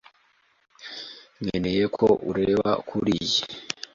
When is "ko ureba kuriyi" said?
1.97-3.41